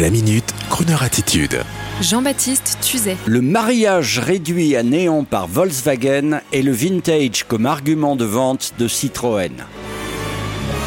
La 0.00 0.10
minute, 0.10 0.54
Kroneur 0.70 1.02
attitude. 1.02 1.60
Jean-Baptiste 2.00 2.78
Tuzet. 2.80 3.16
Le 3.26 3.40
mariage 3.40 4.20
réduit 4.20 4.76
à 4.76 4.84
néant 4.84 5.24
par 5.24 5.48
Volkswagen 5.48 6.40
et 6.52 6.62
le 6.62 6.70
vintage 6.70 7.42
comme 7.48 7.66
argument 7.66 8.14
de 8.14 8.24
vente 8.24 8.74
de 8.78 8.86
Citroën. 8.86 9.64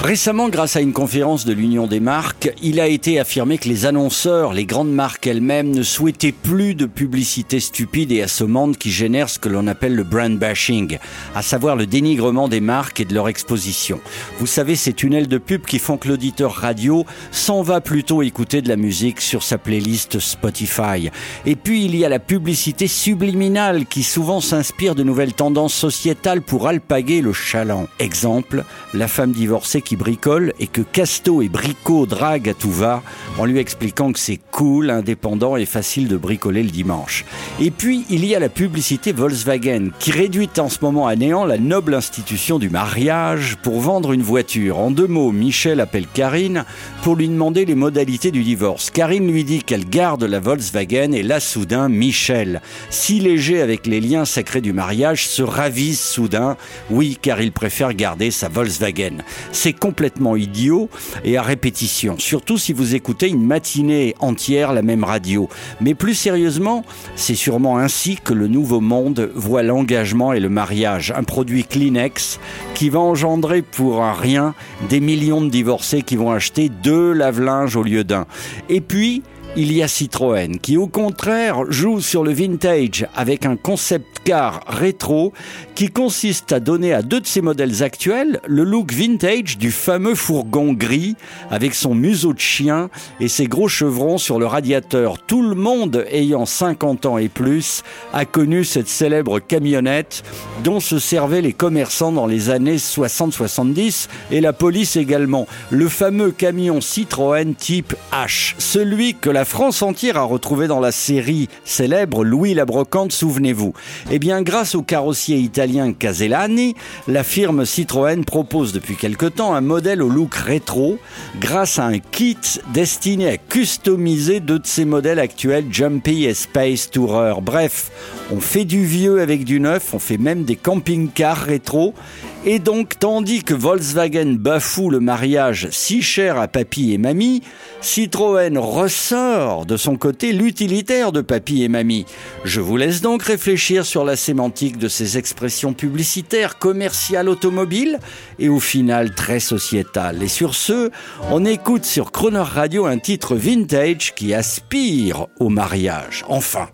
Récemment, 0.04 0.50
grâce 0.50 0.76
à 0.76 0.82
une 0.82 0.94
conférence 0.94 1.46
de 1.46 1.54
l'Union 1.54 1.86
des 1.86 2.00
marques, 2.00 2.52
il 2.64 2.80
a 2.80 2.88
été 2.88 3.20
affirmé 3.20 3.60
que 3.60 3.70
les 3.70 3.86
annonceurs, 3.86 4.52
les 4.52 4.66
grandes 4.66 4.92
marques 4.92 5.28
elles-mêmes, 5.28 5.70
ne 5.70 5.84
souhaitaient 5.84 6.32
plus 6.32 6.74
de 6.74 6.88
publicité 6.88 7.60
stupide 7.60 8.12
et 8.12 8.24
assommante 8.24 8.80
qui 8.80 8.90
génère 8.90 9.30
ce 9.30 9.38
que 9.38 9.48
l'on 9.48 9.68
appelle 9.68 9.94
le 9.94 10.04
brand 10.04 10.36
bashing, 10.40 10.98
à 11.36 11.44
savoir 11.44 11.76
le 11.76 11.86
dénigrement 11.86 12.48
des 12.48 12.62
marques 12.62 13.00
et 13.00 13.06
de 13.06 13.14
leur 13.14 13.30
exposition. 13.30 14.02
Vous 14.40 14.48
savez, 14.48 14.76
ces 14.76 14.94
tunnels 14.94 15.28
de 15.28 15.38
pub 15.38 15.68
qui 15.68 15.78
font 15.78 15.98
que 15.98 16.08
l'auditeur 16.08 16.52
radio 16.52 17.06
s'en 17.30 17.62
va 17.62 17.80
plutôt 17.80 18.24
écouter 18.24 18.64
de 18.64 18.70
la 18.70 18.78
musique 18.78 19.22
sur 19.22 19.44
sa 19.44 19.60
playlist 19.60 20.18
Spotify. 20.18 21.12
Et 21.46 21.56
puis, 21.56 21.86
il 21.86 21.96
y 21.96 22.06
a 22.06 22.10
la 22.10 22.18
publicité 22.18 22.88
subliminale 22.88 23.86
qui 23.86 24.02
souvent 24.02 24.42
s'inspire 24.42 24.96
de 24.96 25.04
nouvelles 25.04 25.34
tendances 25.34 25.76
sociétales 25.76 26.42
pour 26.42 26.68
alpaguer 26.68 27.22
le 27.22 27.34
chaland. 27.34 27.88
Exemple, 28.00 28.66
la 28.96 29.08
femme 29.08 29.32
divorcée 29.32 29.84
qui 29.84 29.91
bricole 29.96 30.54
et 30.60 30.68
que 30.68 30.82
Casto 30.82 31.42
et 31.42 31.50
Bricot 31.50 32.06
draguent 32.06 32.50
à 32.50 32.54
tout 32.54 32.72
va 32.72 33.04
en 33.38 33.46
lui 33.46 33.60
expliquant 33.60 34.12
que 34.12 34.20
c'est 34.20 34.40
cool, 34.52 34.90
indépendant 34.90 35.56
et 35.56 35.66
facile 35.66 36.08
de 36.08 36.18
bricoler 36.18 36.64
le 36.64 36.70
dimanche. 36.70 37.26
Et 37.60 37.72
puis, 37.72 38.06
il 38.10 38.26
y 38.26 38.36
a 38.36 38.40
la 38.40 38.50
publicité 38.50 39.12
Volkswagen 39.12 39.90
qui 40.00 40.12
réduit 40.12 40.50
en 40.58 40.70
ce 40.70 40.80
moment 40.82 41.08
à 41.08 41.16
néant 41.16 41.46
la 41.46 41.58
noble 41.58 41.94
institution 41.94 42.60
du 42.60 42.70
mariage 42.70 43.58
pour 43.64 43.80
vendre 43.80 44.12
une 44.12 44.22
voiture. 44.22 44.80
En 44.80 44.92
deux 44.92 45.08
mots, 45.08 45.32
Michel 45.32 45.80
appelle 45.80 46.08
Karine 46.08 46.66
pour 47.04 47.16
lui 47.16 47.28
demander 47.28 47.66
les 47.66 47.76
modalités 47.76 48.32
du 48.32 48.44
divorce. 48.44 48.90
Karine 48.90 49.32
lui 49.32 49.44
dit 49.44 49.64
qu'elle 49.64 49.88
garde 49.88 50.24
la 50.24 50.40
Volkswagen 50.40 51.14
et 51.14 51.24
là, 51.24 51.40
soudain, 51.40 51.90
Michel, 51.90 52.62
si 52.90 53.20
léger 53.20 53.62
avec 53.62 53.88
les 53.88 54.02
liens 54.02 54.26
sacrés 54.26 54.62
du 54.62 54.74
mariage, 54.74 55.28
se 55.28 55.42
ravise 55.42 56.00
soudain. 56.00 56.58
Oui, 56.90 57.18
car 57.22 57.42
il 57.42 57.52
préfère 57.52 57.94
garder 57.94 58.32
sa 58.32 58.50
Volkswagen. 58.50 59.24
C'est 59.52 59.74
complètement 59.82 60.36
idiot 60.36 60.90
et 61.26 61.38
à 61.38 61.42
répétition. 61.42 62.16
Surtout 62.20 62.60
si 62.60 62.72
vous 62.72 62.94
écoutez 62.94 63.28
une 63.28 63.44
matinée 63.44 64.16
entière 64.20 64.74
la 64.74 64.84
même 64.84 65.04
radio. 65.04 65.50
Mais 65.82 65.96
plus 65.96 66.14
sérieusement, 66.14 66.86
c'est 67.16 67.36
sûrement 67.36 67.80
ainsi 67.80 68.16
que 68.24 68.34
le 68.34 68.48
nouveau 68.48 68.80
monde 68.80 69.32
voit 69.34 69.64
l'engagement 69.64 70.34
et 70.34 70.40
le 70.40 70.50
mariage. 70.50 71.12
Un 71.18 71.24
produit 71.24 71.64
Kleenex 71.64 72.40
qui 72.76 72.90
va 72.90 73.00
engendrer 73.00 73.64
pour 73.64 74.04
un 74.04 74.14
rien 74.14 74.54
des 74.88 75.00
millions 75.00 75.42
de 75.42 75.50
divorcés 75.50 76.04
qui 76.04 76.16
vont 76.16 76.32
acheter 76.32 76.70
deux 76.70 77.12
lave-linges 77.12 77.76
au 77.76 77.84
lieu 77.84 78.04
d'un. 78.04 78.28
Et 78.70 78.82
puis, 78.82 79.24
il 79.58 79.74
y 79.74 79.84
a 79.84 79.88
Citroën 79.90 80.60
qui 80.60 80.78
au 80.78 80.88
contraire 80.88 81.70
joue 81.70 82.00
sur 82.00 82.24
le 82.24 82.32
vintage 82.32 83.06
avec 83.16 83.46
un 83.46 83.58
concept 83.58 84.22
car 84.24 84.62
rétro 84.66 85.34
qui 85.76 85.90
consiste 85.90 86.54
à 86.54 86.62
donner 86.62 86.94
à 86.94 87.02
deux 87.02 87.20
de 87.20 87.28
ses 87.28 87.42
modèles 87.42 87.84
actuels 87.84 88.40
le 88.48 88.64
look 88.64 88.94
vintage 88.94 89.58
du 89.58 89.72
fameux 89.72 90.16
fourgon 90.16 90.72
gris 90.72 91.16
avec 91.50 91.74
son 91.74 91.96
museau 91.96 92.34
de 92.34 92.40
chien 92.40 92.90
et 93.20 93.28
ses 93.28 93.48
gros 93.48 93.68
chevrons 93.68 94.18
sur 94.18 94.40
le 94.40 94.46
radiateur. 94.46 95.18
Tout 95.20 95.42
le 95.42 95.56
monde 95.56 96.06
ayant 96.12 96.46
50 96.46 97.06
ans 97.06 97.18
et 97.18 97.30
plus 97.30 97.84
a 98.14 98.24
connu 98.26 98.64
cette 98.64 98.88
célèbre 98.88 99.40
camionnette 99.40 100.24
dont 100.64 100.80
se 100.80 101.00
servaient 101.00 101.42
les 101.42 101.54
commerçants 101.54 102.12
dans 102.14 102.28
les 102.28 102.50
années 102.50 102.78
60-70 102.78 104.08
et 104.32 104.40
la 104.40 104.54
police 104.54 104.96
également. 104.96 105.48
Le 105.72 105.90
fameux 105.90 106.32
camion 106.32 106.80
Citroën 106.80 107.54
type 107.56 107.96
H, 108.14 108.54
celui 108.60 109.16
que 109.16 109.30
la 109.30 109.41
la 109.42 109.46
France 109.46 109.82
entière 109.82 110.18
a 110.18 110.24
retrouvé 110.24 110.68
dans 110.68 110.80
la 110.80 110.92
série 110.92 111.50
célèbre 111.66 112.24
Louis 112.24 112.54
la 112.54 112.66
Brocante, 112.66 113.12
souvenez-vous. 113.12 113.74
Eh 114.12 114.20
bien, 114.20 114.44
grâce 114.44 114.76
au 114.76 114.84
carrossier 114.84 115.40
italien 115.40 115.94
Casellani, 115.94 116.76
la 117.08 117.24
firme 117.24 117.66
Citroën 117.66 118.24
propose 118.24 118.72
depuis 118.72 118.96
quelque 118.96 119.26
temps 119.26 119.56
un 119.56 119.62
modèle 119.62 120.04
au 120.04 120.10
look 120.10 120.36
rétro 120.36 121.00
grâce 121.40 121.80
à 121.80 121.86
un 121.86 121.98
kit 121.98 122.38
destiné 122.72 123.30
à 123.30 123.38
customiser 123.38 124.42
deux 124.42 124.60
de 124.60 124.68
ses 124.68 124.86
modèles 124.86 125.18
actuels, 125.18 125.66
Jumpy 125.72 126.26
et 126.26 126.36
Space 126.36 126.92
Tourer. 126.92 127.34
Bref, 127.42 127.90
on 128.32 128.40
fait 128.40 128.66
du 128.66 128.86
vieux 128.86 129.22
avec 129.22 129.44
du 129.44 129.60
neuf, 129.60 129.96
on 129.96 130.00
fait 130.00 130.20
même 130.20 130.44
des 130.44 130.56
camping-cars 130.56 131.42
rétro 131.42 131.96
et 132.44 132.58
donc, 132.58 132.98
tandis 132.98 133.44
que 133.44 133.54
Volkswagen 133.54 134.36
bafoue 134.40 134.90
le 134.90 135.00
mariage 135.00 135.68
si 135.70 136.02
cher 136.02 136.40
à 136.40 136.48
papy 136.48 136.92
et 136.92 136.98
mamie, 136.98 137.44
Citroën 137.82 138.58
ressort 138.58 139.68
de 139.68 139.78
son 139.78 139.96
côté 139.96 140.34
l'utilitaire 140.34 141.12
de 141.12 141.22
papy 141.22 141.62
et 141.62 141.68
mamie. 141.68 142.08
Je 142.44 142.60
vous 142.60 142.78
laisse 142.78 143.02
donc 143.02 143.22
réfléchir 143.22 143.86
sur 143.86 144.04
la 144.04 144.16
sémantique 144.16 144.80
de 144.80 144.88
ces 144.88 145.20
expressions 145.20 145.74
publicitaires, 145.74 146.58
commerciales, 146.58 147.30
automobiles 147.30 148.00
et 148.40 148.50
au 148.50 148.60
final 148.60 149.14
très 149.14 149.40
sociétales. 149.40 150.24
Et 150.24 150.28
sur 150.28 150.56
ce, 150.56 150.90
on 151.30 151.46
écoute 151.46 151.86
sur 151.86 152.12
Croner 152.12 152.40
Radio 152.40 152.88
un 152.88 152.98
titre 152.98 153.36
vintage 153.36 154.16
qui 154.16 154.34
aspire 154.34 155.28
au 155.40 155.50
mariage. 155.50 156.26
Enfin, 156.28 156.70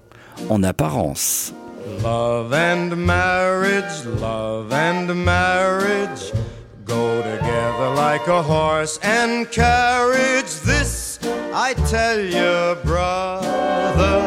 en 0.50 0.64
apparence. 0.64 1.54
Love 2.04 2.54
and 2.54 3.06
marriage, 3.06 4.06
love 4.06 4.74
and 4.74 5.26
marriage 5.26 6.34
go 6.84 7.22
together 7.22 7.90
like 7.96 8.28
a 8.28 8.42
horse 8.44 9.00
and 9.04 9.50
carriage. 9.52 10.52
This 10.62 11.20
I 11.54 11.74
tell 11.90 12.20
you, 12.20 12.78
brother, 12.84 14.18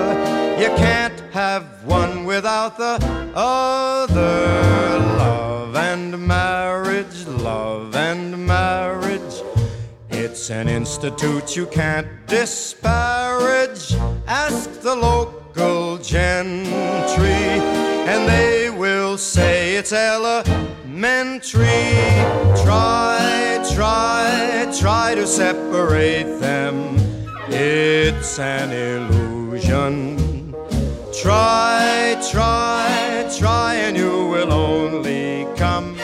you 0.61 0.69
can't 0.77 1.21
have 1.33 1.85
one 1.85 2.25
without 2.25 2.77
the 2.77 2.99
other. 3.35 4.99
Love 5.19 5.77
and 5.77 6.27
marriage, 6.27 7.27
love 7.27 7.95
and 7.95 8.47
marriage. 8.47 9.43
It's 10.09 10.51
an 10.51 10.69
institute 10.69 11.57
you 11.57 11.67
can't 11.67 12.09
disparage. 12.27 13.95
Ask 14.27 14.81
the 14.81 14.95
local 14.95 15.40
it's 19.81 19.95
elementary. 19.95 21.65
Try, 22.63 23.65
try, 23.75 24.71
try 24.79 25.15
to 25.15 25.27
separate 25.27 26.39
them. 26.39 26.97
It's 27.49 28.39
an 28.39 28.73
illusion. 28.73 30.55
Try, 31.23 32.21
try, 32.31 33.27
try, 33.39 33.77
and 33.77 33.97
you 33.97 34.27
will 34.27 34.53
only 34.53 35.47
come 35.57 35.97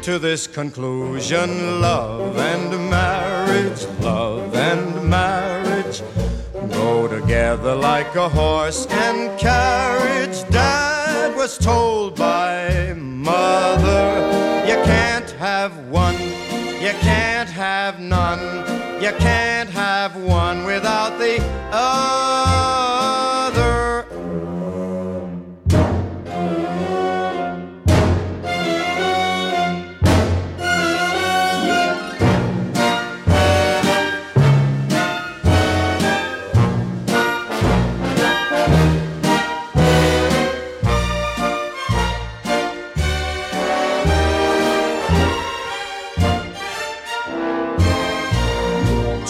to 0.00 0.18
this 0.18 0.46
conclusion 0.46 1.82
love 1.82 2.38
and 2.38 2.70
marriage, 2.88 3.84
love 4.00 4.54
and 4.54 5.10
marriage 5.10 5.33
together 7.34 7.74
like 7.74 8.14
a 8.14 8.28
horse 8.28 8.86
and 8.90 9.36
carriage. 9.40 10.48
Dad 10.50 11.34
was 11.34 11.58
told 11.58 12.14
by 12.14 12.94
mother, 12.96 14.04
you 14.68 14.76
can't 14.84 15.28
have 15.32 15.76
one, 15.88 16.16
you 16.84 16.94
can't 17.02 17.50
have 17.50 17.98
none, 17.98 18.38
you 19.02 19.10
can't 19.18 19.68
have 19.68 20.14
one 20.14 20.62
without 20.64 21.18
the 21.18 21.42
other. 21.72 22.83